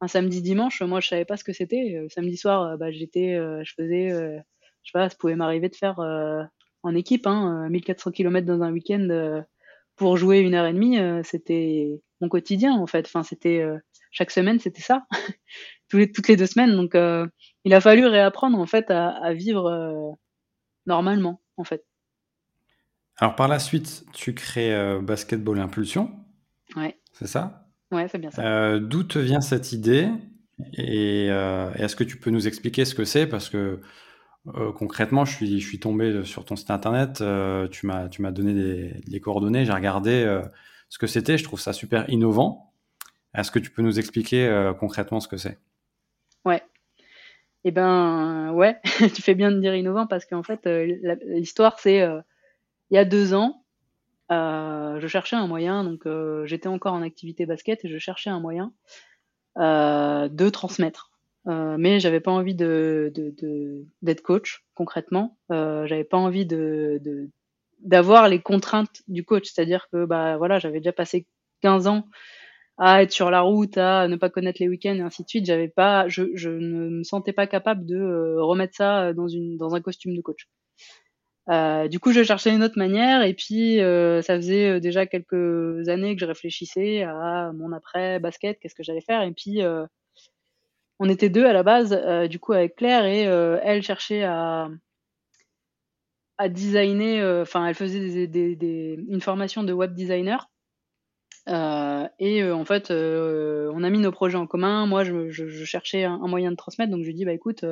[0.00, 2.06] un samedi dimanche, moi je savais pas ce que c'était.
[2.10, 5.98] samedi soir, bah, j'étais, je faisais, je sais pas, ça pouvait m'arriver de faire
[6.82, 9.42] en équipe, hein, 1400 km dans un week-end
[9.96, 13.06] pour jouer une heure et demie, c'était mon quotidien en fait.
[13.06, 13.64] Enfin c'était
[14.10, 15.06] chaque semaine, c'était ça,
[15.92, 16.76] les, toutes les deux semaines.
[16.76, 16.94] Donc
[17.68, 20.12] il a fallu réapprendre en fait à, vivre euh,
[20.86, 21.84] normalement en fait.
[23.18, 26.10] Alors par la suite, tu crées euh, Basketball Impulsion.
[26.76, 26.98] Ouais.
[27.12, 27.66] C'est ça?
[27.90, 28.42] Ouais, c'est bien ça.
[28.42, 30.08] Euh, d'où te vient cette idée?
[30.74, 33.26] Et, est-ce que tu peux nous expliquer ce que c'est?
[33.26, 33.80] Parce que
[34.74, 37.22] concrètement, je suis, je suis tombé sur ton site internet,
[37.70, 40.40] tu m'as, tu m'as donné des, les coordonnées, j'ai regardé
[40.88, 42.72] ce que c'était, je trouve ça super innovant.
[43.34, 45.58] Est-ce que tu peux nous expliquer concrètement ce que c'est?
[46.44, 46.62] Ouais,
[47.64, 48.78] eh ben ouais,
[49.14, 52.20] tu fais bien de dire innovant parce qu'en fait, euh, l'histoire c'est euh,
[52.90, 53.64] il y a deux ans,
[54.30, 56.06] euh, je cherchais un moyen, donc
[56.46, 58.72] j'étais encore en activité basket et je cherchais un moyen
[59.56, 61.10] de transmettre.
[61.46, 63.12] mais j'avais pas envie de,
[64.02, 65.38] d'être coach concrètement.
[65.50, 67.00] j'avais pas envie de,
[67.80, 71.26] d'avoir les contraintes du coach, c'est-à-dire que bah voilà, j'avais déjà passé
[71.62, 72.08] 15 ans
[72.78, 75.46] à être sur la route, à ne pas connaître les week-ends et ainsi de suite.
[75.46, 79.56] J'avais pas, je, je ne me sentais pas capable de euh, remettre ça dans une
[79.56, 80.48] dans un costume de coach.
[81.50, 85.06] Euh, du coup, je cherchais une autre manière et puis euh, ça faisait euh, déjà
[85.06, 89.62] quelques années que je réfléchissais à mon après basket, qu'est-ce que j'allais faire et puis
[90.98, 94.68] on était deux à la base, du coup avec Claire et elle cherchait à
[96.40, 100.48] à designer, enfin elle faisait des, des, des, une formation de web designer
[101.48, 104.86] euh, et euh, en fait, euh, on a mis nos projets en commun.
[104.86, 107.64] Moi, je, je, je cherchais un, moyen de transmettre, donc je lui dis bah écoute,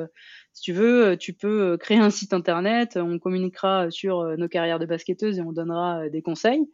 [0.53, 2.97] si tu veux, tu peux créer un site internet.
[2.97, 6.67] On communiquera sur nos carrières de basketteuses et on donnera des conseils.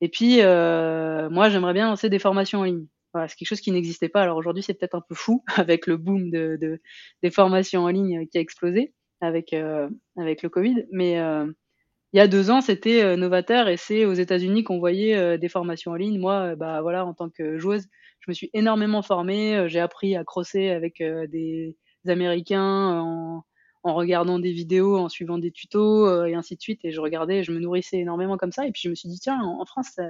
[0.00, 2.86] Et puis, moi, j'aimerais bien lancer des formations en ligne.
[3.12, 4.22] Voilà, c'est quelque chose qui n'existait pas.
[4.22, 6.80] Alors aujourd'hui, c'est peut-être un peu fou avec le boom de, de,
[7.22, 9.54] des formations en ligne qui a explosé avec
[10.16, 11.18] avec le Covid, mais
[12.14, 15.36] il y a deux ans, c'était euh, novateur et c'est aux États-Unis qu'on voyait euh,
[15.36, 16.20] des formations en ligne.
[16.20, 17.88] Moi, euh, bah voilà, en tant que joueuse,
[18.20, 19.68] je me suis énormément formée.
[19.68, 23.44] J'ai appris à crosser avec des Américains en,
[23.82, 26.84] en, regardant des vidéos, en suivant des tutos et ainsi de suite.
[26.84, 28.64] Et je regardais, je me nourrissais énormément comme ça.
[28.64, 30.04] Et puis je me suis dit tiens, en, France, ça,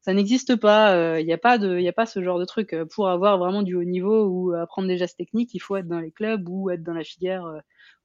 [0.00, 1.18] ça n'existe pas.
[1.20, 3.62] Il n'y a pas de, il a pas ce genre de truc pour avoir vraiment
[3.62, 5.54] du haut niveau ou apprendre des gestes techniques.
[5.54, 7.44] Il faut être dans les clubs ou être dans la filière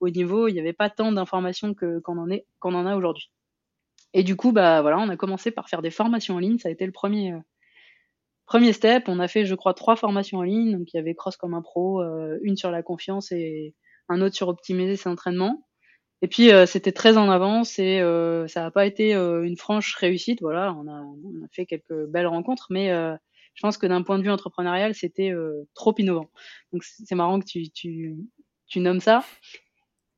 [0.03, 3.32] au niveau, il n'y avait pas tant d'informations qu'on en, est, qu'on en a aujourd'hui.
[4.13, 6.60] Et du coup, bah voilà, on a commencé par faire des formations en ligne.
[6.60, 7.34] Ça a été le premier,
[8.45, 9.06] premier step.
[9.08, 10.77] On a fait, je crois, trois formations en ligne.
[10.77, 12.03] Donc il y avait Cross comme un pro,
[12.41, 13.75] une sur la confiance et
[14.10, 15.65] un autre sur optimiser ses entraînements.
[16.23, 17.99] Et puis c'était très en avance et
[18.47, 20.41] ça n'a pas été une franche réussite.
[20.41, 22.91] Voilà, on a, on a, fait quelques belles rencontres, mais
[23.55, 26.29] je pense que d'un point de vue entrepreneurial, c'était euh, trop innovant.
[26.71, 28.15] Donc c'est marrant que tu, tu,
[28.67, 29.23] tu, nommes ça.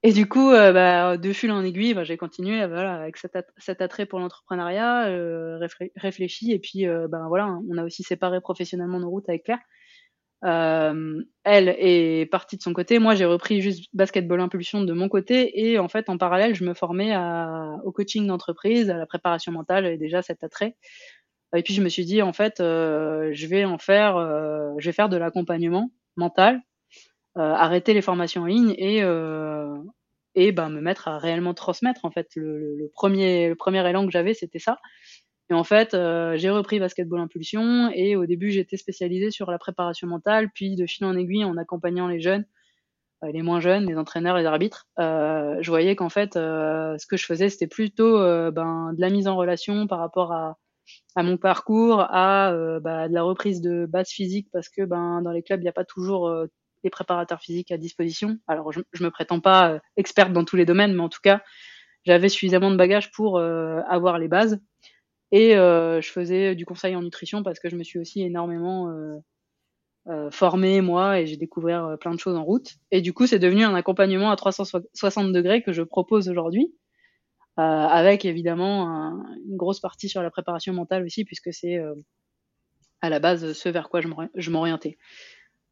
[0.04, 3.38] Et du coup, euh, bah, de fil en aiguille, bah, j'ai continué voilà, avec cet,
[3.58, 5.60] cet attrait pour l'entrepreneuriat, euh,
[5.96, 6.52] réfléchi.
[6.52, 9.60] Et puis, euh, ben voilà, on a aussi séparé professionnellement nos routes avec Claire.
[10.44, 13.00] Euh, elle est partie de son côté.
[13.00, 15.68] Moi, j'ai repris juste basketball impulsion de mon côté.
[15.68, 17.16] Et en fait, en parallèle, je me formais
[17.84, 20.76] au coaching d'entreprise, à la préparation mentale et déjà cet attrait.
[21.56, 24.90] Et puis je me suis dit en fait, euh, je vais en faire, euh, je
[24.90, 26.62] vais faire de l'accompagnement mental,
[27.36, 29.04] arrêter les formations en ligne et
[30.36, 34.12] et ben me mettre à réellement transmettre en fait le premier le premier élan que
[34.12, 34.80] j'avais c'était ça
[35.50, 40.08] et en fait j'ai repris basketball impulsion et au début j'étais spécialisée sur la préparation
[40.08, 42.46] mentale puis de fil en aiguille en accompagnant les jeunes
[43.22, 47.50] les moins jeunes les entraîneurs les arbitres je voyais qu'en fait ce que je faisais
[47.50, 48.20] c'était plutôt
[48.52, 50.32] ben de la mise en relation par rapport
[51.16, 55.22] à mon parcours, à euh, bah, de la reprise de base physique parce que ben
[55.22, 56.48] dans les clubs il n'y a pas toujours euh,
[56.84, 58.38] des préparateurs physiques à disposition.
[58.48, 61.22] Alors je, je me prétends pas euh, experte dans tous les domaines, mais en tout
[61.24, 61.42] cas
[62.06, 64.60] j'avais suffisamment de bagages pour avoir les bases.
[65.38, 68.90] Et je faisais du conseil en nutrition parce que je me suis aussi énormément
[70.08, 72.76] euh, formée moi et j'ai découvert plein de choses en route.
[72.92, 76.74] Et du coup c'est devenu un accompagnement à 360 degrés que je propose aujourd'hui.
[77.58, 78.86] Euh, avec évidemment
[79.48, 81.96] une grosse partie sur la préparation mentale aussi, puisque c'est euh,
[83.02, 84.98] à la base ce vers quoi je m'orientais.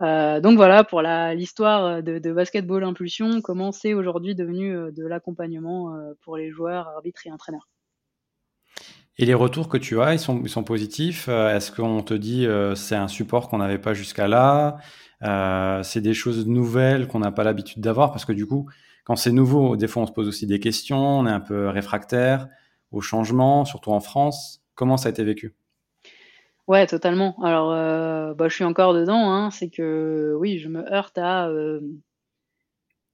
[0.02, 5.94] Euh, donc voilà pour l'histoire de, de, basketball impulsion, comment c'est aujourd'hui devenu de l'accompagnement
[6.22, 7.68] pour les joueurs, arbitres et entraîneurs.
[9.18, 11.28] Et les retours que tu as, ils sont, positifs?
[11.28, 14.78] Est-ce qu'on te dit c'est un support qu'on n'avait pas jusqu'à là?
[15.84, 18.12] C'est des choses nouvelles qu'on n'a pas l'habitude d'avoir?
[18.12, 18.68] Parce que du coup,
[19.04, 21.70] quand c'est nouveau, des fois on se pose aussi des questions, on est un peu
[21.70, 22.48] réfractaire
[22.92, 24.62] au changement, surtout en France.
[24.76, 25.56] Comment ça a été vécu?
[26.68, 27.36] Ouais, totalement.
[27.44, 29.32] Alors, euh, bah, je suis encore dedans.
[29.32, 29.52] Hein.
[29.52, 31.82] C'est que oui, je me heurte à euh,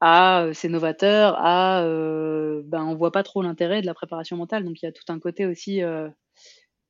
[0.01, 4.37] à euh, ces novateurs, à euh, ben on voit pas trop l'intérêt de la préparation
[4.37, 4.63] mentale.
[4.63, 5.81] Donc il y a tout un côté aussi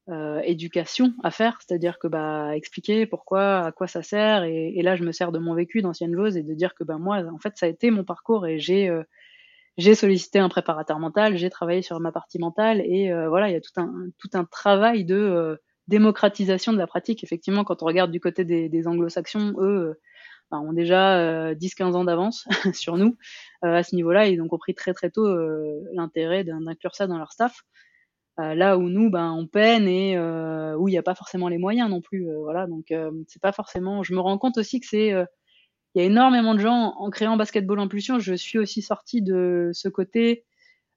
[0.09, 4.95] euh, éducation à faire, c'est-à-dire que bah expliquer pourquoi, à quoi ça sert, et, là
[4.95, 7.37] je me sers de mon vécu d'ancienne joueuse et de dire que bah moi en
[7.37, 9.03] fait ça a été mon parcours et j'ai euh,
[9.77, 13.53] j'ai sollicité un préparateur mental, j'ai travaillé sur ma partie mentale et euh, voilà il
[13.53, 17.23] y a tout un tout un travail de euh, démocratisation de la pratique.
[17.23, 19.99] Effectivement quand on regarde du côté des, des anglo-saxons, eux
[20.51, 23.17] bah, ont déjà 10-15 ans d'avance sur nous
[23.61, 25.27] à ce niveau-là ils ont compris très très tôt
[25.93, 27.63] l'intérêt d'inclure ça dans leur staff.
[28.39, 31.49] Euh, là où nous, ben, on peine et euh, où il n'y a pas forcément
[31.49, 32.29] les moyens non plus.
[32.29, 32.93] Euh, voilà, donc
[33.27, 34.03] c'est pas forcément.
[34.03, 35.09] Je me rends compte aussi que c'est
[35.95, 38.19] il y a énormément de gens en créant Basketball Impulsion.
[38.19, 40.45] Je suis aussi sortie de ce côté.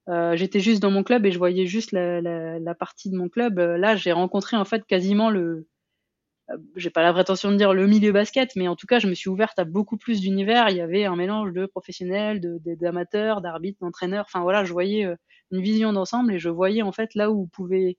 [0.09, 3.17] Euh, J'étais juste dans mon club et je voyais juste la, la, la partie de
[3.17, 3.59] mon club.
[3.59, 5.67] Là, j'ai rencontré en fait quasiment le.
[6.77, 9.15] J'ai pas la prétention de dire le milieu basket, mais en tout cas, je me
[9.15, 10.69] suis ouverte à beaucoup plus d'univers.
[10.71, 14.25] Il y avait un mélange de professionnels, d'amateurs, d'arbitres, d'entraîneurs.
[14.27, 15.07] Enfin voilà, je voyais
[15.51, 17.99] une vision d'ensemble et je voyais en fait là où pouvait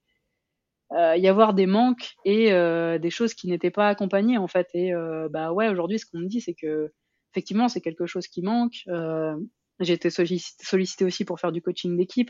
[0.92, 4.68] euh, y avoir des manques et euh, des choses qui n'étaient pas accompagnées en fait.
[4.74, 6.92] Et euh, bah ouais, aujourd'hui, ce qu'on me dit, c'est que
[7.32, 8.84] effectivement, c'est quelque chose qui manque.
[8.88, 9.36] Euh,
[9.80, 12.30] j'ai été sollicité, aussi pour faire du coaching d'équipe.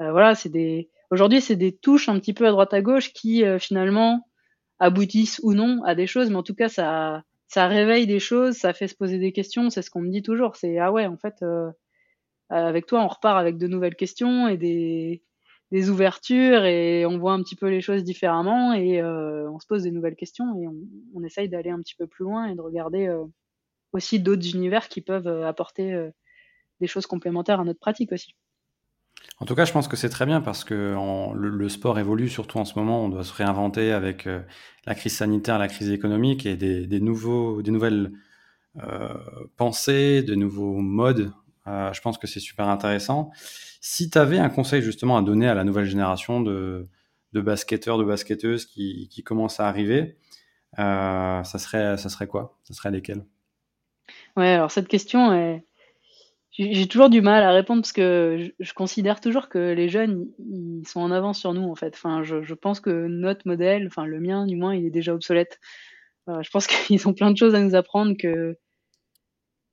[0.00, 3.12] Euh, voilà, c'est des aujourd'hui, c'est des touches un petit peu à droite à gauche
[3.12, 4.26] qui euh, finalement
[4.78, 7.22] aboutissent ou non à des choses, mais en tout cas, ça
[7.54, 9.70] ça réveille des choses, ça fait se poser des questions.
[9.70, 10.56] C'est ce qu'on me dit toujours.
[10.56, 11.36] C'est ah ouais, en fait.
[11.42, 11.70] Euh,
[12.52, 15.22] euh, avec toi, on repart avec de nouvelles questions et des,
[15.70, 19.66] des ouvertures et on voit un petit peu les choses différemment et euh, on se
[19.66, 20.74] pose des nouvelles questions et on,
[21.14, 23.08] on essaye d'aller un petit peu plus loin et de regarder
[23.92, 26.10] aussi d'autres univers qui peuvent apporter
[26.80, 28.34] des choses complémentaires à notre pratique aussi.
[29.40, 30.96] En tout cas, je pense que c'est très bien parce que
[31.34, 33.04] le, sport évolue, surtout en ce moment.
[33.04, 34.40] On doit se réinventer avec euh,
[34.86, 38.12] la crise sanitaire, la crise économique et des, nouveaux, des nouvelles
[38.82, 39.14] euh,
[39.56, 41.32] pensées, de nouveaux modes
[41.66, 43.30] euh, je pense que c'est super intéressant.
[43.80, 46.86] Si tu avais un conseil justement à donner à la nouvelle génération de,
[47.32, 50.18] de basketteurs, de basketteuses qui, qui commencent à arriver,
[50.76, 52.58] ça, serait, ça serait quoi?
[52.64, 53.24] Ça serait lesquels?
[54.36, 55.64] Ouais, alors cette question, est...
[56.56, 60.86] j'ai toujours du mal à répondre parce que je, considère toujours que les jeunes, ils
[60.86, 61.94] sont en avance sur nous en fait.
[61.94, 65.14] Enfin, je, je pense que notre modèle, enfin le mien du moins, il est déjà
[65.14, 65.58] obsolète.
[66.28, 68.56] Euh, je pense qu'ils ont plein de choses à nous apprendre que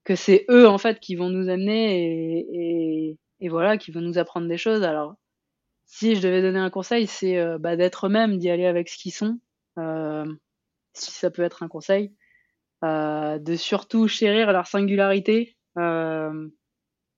[0.03, 4.17] que c'est eux en fait qui vont nous amener et, et, voilà qui vont nous
[4.17, 5.15] apprendre des choses alors
[5.85, 9.11] si je devais donner un conseil, c'est bah, d'être eux-mêmes, d'y aller avec ce qu'ils
[9.13, 9.39] sont.
[10.93, 12.13] si ça peut être un conseil,
[12.83, 15.57] de surtout chérir leur singularité,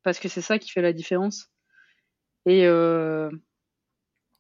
[0.03, 1.49] parce que c'est ça qui fait la différence.
[2.45, 2.67] Et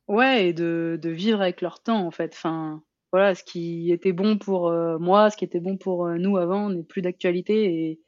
[0.07, 2.33] ouais, et de, vivre avec leur temps en fait.
[2.33, 6.17] Enfin, voilà, ce qui était bon pour euh, moi, ce qui était bon pour euh,
[6.17, 8.01] nous avant n'est plus d'actualité et,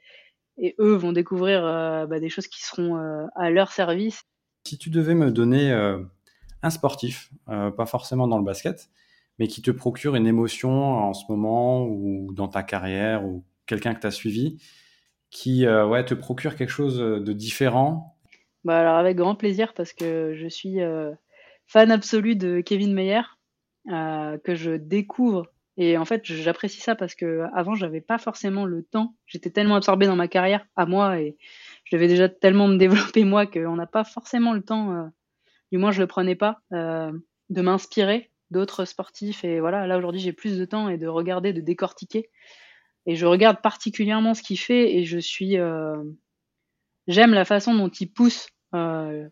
[0.57, 2.95] et, eux vont découvrir euh, bah, des choses qui seront
[3.35, 4.23] à leur service.
[4.65, 5.71] Si tu devais me donner
[6.63, 8.89] un sportif, pas forcément dans le basket,
[9.37, 13.93] mais qui te procure une émotion en ce moment ou dans ta carrière ou quelqu'un
[13.93, 14.59] que tu as suivi,
[15.35, 18.17] qui ouais, te procure quelque chose de différent?
[18.63, 20.79] Bah alors avec grand plaisir parce que je suis
[21.67, 23.21] fan absolu de Kevin Meyer.
[23.91, 25.45] Euh, que je découvre.
[25.77, 29.13] Et en fait, j'apprécie ça parce que avant, j'avais pas forcément le temps.
[29.27, 31.37] J'étais tellement absorbée dans ma carrière à moi et
[31.83, 34.91] je devais déjà tellement me développer moi qu'on n'a pas forcément le temps.
[34.91, 35.03] Euh,
[35.71, 37.11] du moins, je le prenais pas euh,
[37.49, 39.43] de m'inspirer d'autres sportifs.
[39.43, 42.31] Et voilà, là aujourd'hui, j'ai plus de temps et de regarder, de décortiquer.
[43.05, 45.57] Et je regarde particulièrement ce qu'il fait et je suis.
[47.07, 48.47] J'aime la façon dont il pousse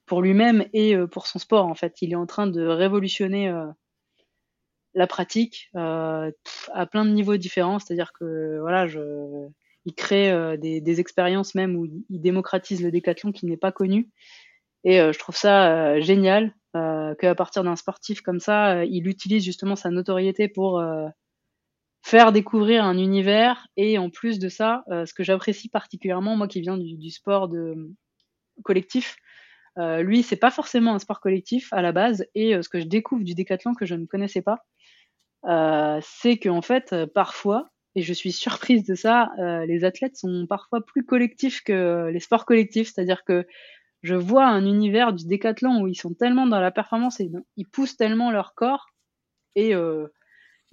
[0.05, 1.65] pour lui-même et pour son sport.
[1.65, 3.51] En fait, il est en train de révolutionner
[4.95, 6.31] la pratique euh,
[6.73, 7.79] à plein de niveaux différents.
[7.79, 8.85] C'est-à-dire que voilà,
[9.85, 13.71] il crée euh, des, des, expériences même où il démocratise le décathlon qui n'est pas
[13.71, 14.09] connu.
[14.83, 19.75] Et euh, je trouve ça génial qu'à partir d'un sportif comme ça, il utilise justement
[19.75, 20.83] sa notoriété pour
[22.03, 23.67] faire découvrir un univers.
[23.77, 27.89] Et en plus de ça, ce que j'apprécie particulièrement, moi qui viens du, sport de
[28.63, 29.15] collectif,
[29.79, 32.27] euh, lui, c'est pas forcément un sport collectif à la base.
[32.35, 34.59] Et ce que je découvre du décathlon que je ne connaissais pas,
[35.45, 40.15] euh, c'est qu'en fait, euh, parfois, et je suis surprise de ça, euh, les athlètes
[40.15, 42.91] sont parfois plus collectifs que les sports collectifs.
[42.93, 43.45] C'est-à-dire que
[44.01, 47.67] je vois un univers du décathlon où ils sont tellement dans la performance et ils
[47.67, 48.87] poussent tellement leur corps
[49.55, 50.07] et euh,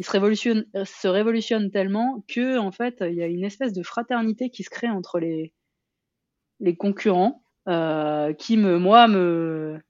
[0.01, 4.51] se révolutionnent, se révolutionnent tellement que en fait, il y a une espèce de fraternité
[4.51, 5.53] qui se crée entre les
[6.61, 9.81] les concurrents euh, qui me moi me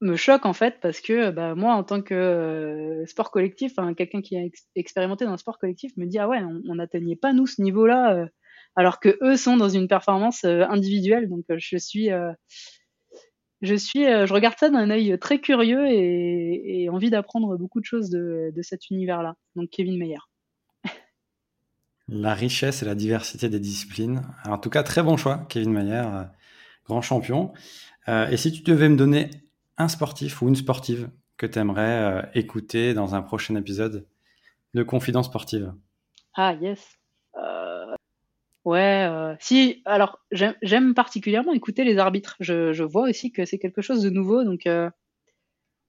[0.00, 4.22] me choque en fait parce que bah, moi en tant que euh, sport collectif, quelqu'un
[4.22, 4.42] qui a
[4.76, 8.14] expérimenté dans un sport collectif me dit ah ouais on n'atteignait pas nous ce niveau-là
[8.14, 8.26] euh,
[8.76, 11.28] alors que eux sont dans une performance euh, individuelle.
[11.28, 12.10] Donc je suis
[13.62, 17.84] je suis je regarde ça d'un œil très curieux et, et envie d'apprendre beaucoup de
[17.84, 20.18] choses de, de cet univers-là donc Kevin Meyer.
[22.08, 24.22] La richesse et la diversité des disciplines.
[24.46, 26.04] en tout cas, très bon choix, Kevin Meyer,
[26.86, 27.52] grand champion.
[28.06, 29.28] et si tu devais me donner
[29.78, 34.06] un sportif ou une sportive que tu aimerais euh, écouter dans un prochain épisode
[34.74, 35.72] de Confidence sportive?
[36.34, 36.97] Ah, yes.
[38.66, 42.36] Euh, ouais, euh, si, alors j'aime particulièrement écouter les arbitres.
[42.40, 44.68] Je, vois aussi que c'est quelque chose de nouveau, donc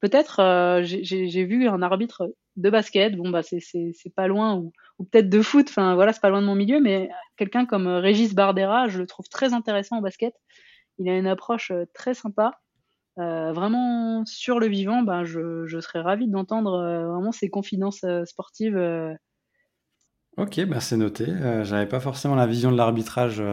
[0.01, 4.71] peut-être j'ai vu un arbitre de basket, bon, bah c'est pas loin, ou,
[5.11, 8.33] peut-être de foot, enfin voilà, c'est pas loin de mon milieu, mais quelqu'un comme Régis
[8.33, 10.33] Bardera, je le trouve très intéressant au basket.
[10.97, 12.59] Il a une approche très sympa.
[13.19, 18.03] Euh, vraiment sur le vivant, ben, je, je serais ravi d'entendre euh, vraiment ces confidences
[18.05, 18.77] euh, sportives.
[20.39, 21.25] Ok, bah c'est noté.
[21.63, 23.43] J'avais pas forcément la vision de l'arbitrage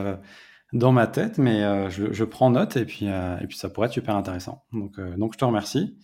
[0.72, 3.92] dans ma tête, mais je, je, prends note et puis, et puis ça pourrait être
[3.92, 4.64] super intéressant.
[4.72, 5.98] Donc, donc je te remercie.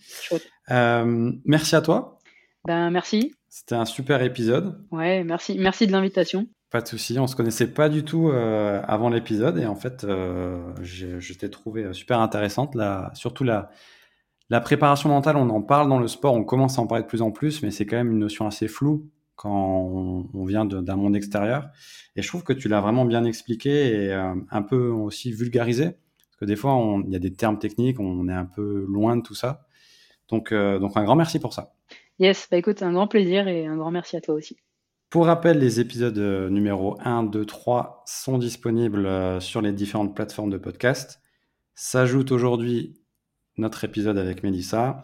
[0.69, 2.19] merci à toi.
[2.65, 3.33] Ben, merci.
[3.49, 4.83] C'était un super épisode.
[4.91, 6.47] Ouais, merci, merci de l'invitation.
[6.71, 10.05] Pas de souci, on se connaissait pas du tout euh, avant l'épisode et en fait,
[10.05, 12.73] euh, je t'ai trouvé super intéressante.
[12.73, 13.69] La, surtout la,
[14.49, 17.07] la préparation mentale, on en parle dans le sport, on commence à en parler de
[17.07, 20.95] plus en plus, mais c'est quand même une notion assez floue quand on, vient d'un
[20.95, 21.69] monde extérieur.
[22.15, 25.85] Et je trouve que tu l'as vraiment bien expliqué et euh, un peu aussi vulgarisé,
[25.85, 29.17] parce que des fois, il y a des termes techniques, on est un peu loin
[29.17, 29.65] de tout ça.
[30.29, 31.73] Donc, donc un grand merci pour ça.
[32.19, 34.57] Yes, bah écoute, un grand plaisir et un grand merci à toi aussi.
[35.13, 40.15] Pour rappel, les épisodes euh, numéro 1, 2, 3 sont disponibles euh, sur les différentes
[40.15, 41.21] plateformes de podcast.
[41.75, 42.99] S'ajoute aujourd'hui
[43.57, 45.03] notre épisode avec Melissa,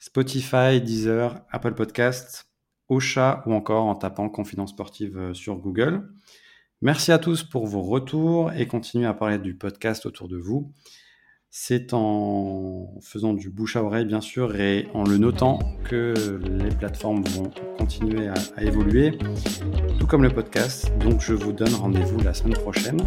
[0.00, 2.45] Spotify, Deezer, Apple Podcast,
[2.88, 6.08] Ocha ou encore en tapant Confidence Sportive euh, sur Google.
[6.82, 10.72] Merci à tous pour vos retours et continuez à parler du podcast autour de vous.
[11.50, 16.68] C'est en faisant du bouche à oreille, bien sûr, et en le notant que les
[16.68, 19.16] plateformes vont continuer à, évoluer,
[19.98, 20.92] tout comme le podcast.
[20.98, 23.00] Donc, je vous donne rendez-vous la semaine prochaine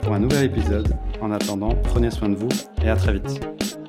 [0.00, 0.96] pour un nouvel épisode.
[1.20, 2.48] En attendant, prenez soin de vous
[2.82, 3.79] et à très vite.